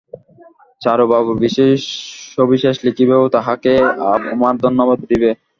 চারুবাবুর 0.81 1.37
বিষয় 1.39 1.71
সবিশেষ 2.33 2.75
লিখিবে 2.85 3.15
ও 3.17 3.35
তাঁহাকে 3.35 3.71
আমার 4.33 4.53
ধন্যবাদ 4.63 4.99
দিবে। 5.03 5.29